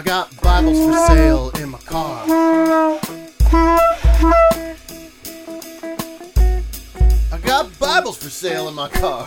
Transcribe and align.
I 0.00 0.02
got 0.02 0.40
Bibles 0.40 0.78
for 0.78 0.94
sale 1.08 1.50
in 1.60 1.68
my 1.68 1.78
car. 1.80 2.24
I 7.30 7.38
got 7.42 7.78
Bibles 7.78 8.16
for 8.16 8.30
sale 8.30 8.68
in 8.68 8.74
my 8.74 8.88
car. 8.88 9.26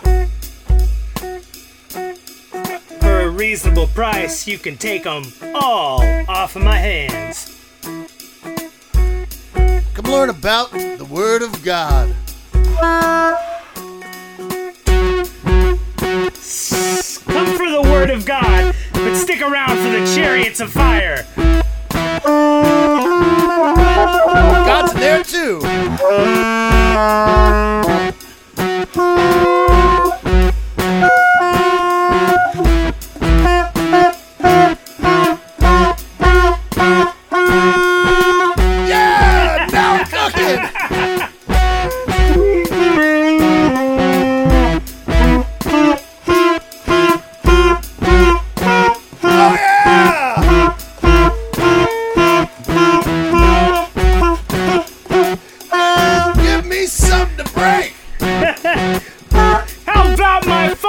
For 3.01 3.20
a 3.20 3.29
reasonable 3.29 3.86
price, 3.86 4.47
you 4.47 4.58
can 4.58 4.76
take 4.78 5.04
them 5.04 5.26
all 5.54 6.01
off 6.28 6.56
of 6.56 6.63
my 6.63 6.78
hands. 6.78 7.55
Come 9.94 10.05
learn 10.05 10.31
about 10.31 10.71
the 10.71 11.05
Word 11.08 11.44
of 11.44 11.63
God. 11.63 12.15
But 19.13 19.20
stick 19.20 19.41
around 19.41 19.77
for 19.77 19.90
the 19.90 20.05
chariots 20.16 20.59
of 20.59 20.72
fire. 20.72 21.23
God's 24.66 24.94
there 24.94 25.23
too. 25.23 25.59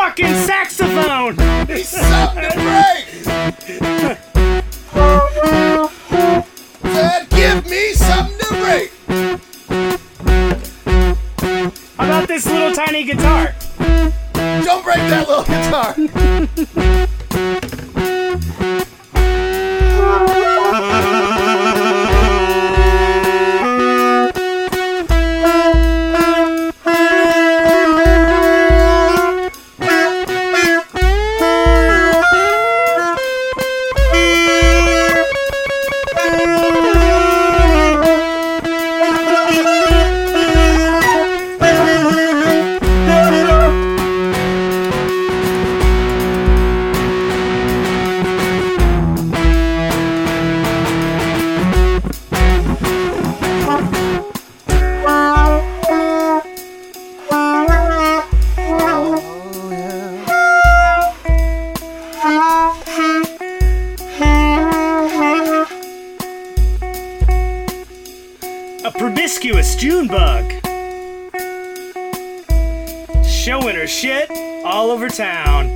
Fucking 0.04 0.34
saxophone? 0.44 1.34
Give 1.66 1.76
me 1.76 1.82
something 1.82 2.42
to 2.42 2.56
break. 2.60 3.06
Give 7.30 7.64
me 7.70 7.92
something 7.94 8.38
to 8.38 8.48
break. 8.60 8.92
How 11.96 12.04
about 12.04 12.28
this 12.28 12.44
little 12.46 12.72
tiny 12.72 13.04
guitar? 13.04 13.54
Don't 13.78 14.84
break 14.84 14.98
that 15.08 15.26
little 15.26 15.44
guitar. 15.44 17.00
A 62.26 62.80
promiscuous 68.96 69.76
June 69.76 70.08
bug. 70.08 70.50
Showing 73.26 73.76
her 73.76 73.86
shit 73.86 74.30
all 74.64 74.90
over 74.90 75.10
town. 75.10 75.66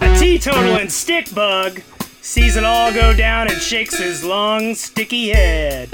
A 0.00 0.18
teetotal 0.18 0.78
and 0.78 0.90
stick 0.90 1.32
bug 1.32 1.82
sees 2.24 2.56
it 2.56 2.64
all 2.64 2.90
go 2.90 3.14
down 3.14 3.48
and 3.48 3.60
shakes 3.60 3.98
his 3.98 4.24
long, 4.24 4.74
sticky 4.74 5.28
head. 5.28 5.90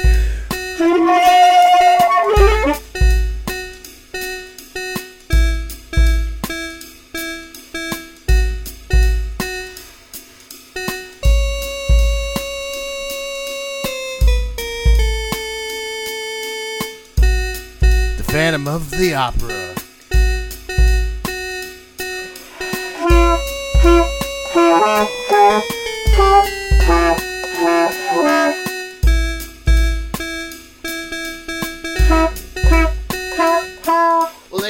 The 18.17 18.25
Phantom 18.29 18.69
of 18.69 18.91
the 18.93 19.15
Opera. 19.15 19.70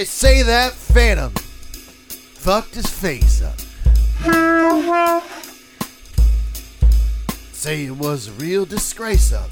Well, 0.01 0.07
they 0.07 0.09
say 0.09 0.43
that 0.45 0.73
Phantom 0.73 1.31
fucked 1.31 2.75
his 2.75 2.87
face 2.87 3.43
up. 3.43 3.61
Say 7.53 7.85
it 7.85 7.91
was 7.91 8.29
a 8.29 8.33
real 8.33 8.65
disgrace 8.65 9.31
up. 9.35 9.51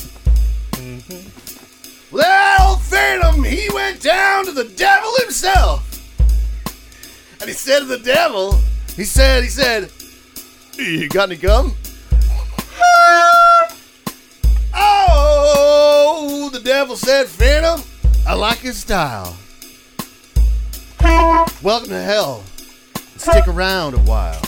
Well, 2.11 2.23
that 2.23 2.61
old 2.63 2.81
Phantom, 2.81 3.45
he 3.45 3.69
went 3.75 4.01
down 4.01 4.47
to 4.47 4.53
the 4.53 4.65
devil 4.65 5.13
himself. 5.19 5.85
And 7.43 7.51
he 7.51 7.55
said 7.55 7.81
to 7.81 7.85
the 7.85 7.99
devil, 7.99 8.59
he 8.97 9.05
said, 9.05 9.43
he 9.43 9.51
said, 9.51 9.91
You 10.79 11.11
got 11.11 11.29
any 11.29 11.37
gum? 11.37 11.75
Oh, 14.75 16.49
the 16.51 16.61
devil 16.61 16.97
said, 16.97 17.27
Phantom, 17.27 17.83
I 18.27 18.33
like 18.33 18.61
his 18.61 18.79
style. 18.79 19.37
Welcome 21.61 21.89
to 21.89 22.01
hell. 22.01 22.45
Stick 23.17 23.49
around 23.49 23.95
a 23.95 23.99
while. 23.99 24.41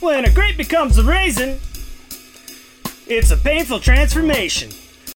When 0.00 0.24
a 0.24 0.32
grape 0.34 0.56
becomes 0.56 0.98
a 0.98 1.04
raisin, 1.04 1.60
it's 3.06 3.30
a 3.30 3.36
painful 3.36 3.78
transformation. 3.78 4.70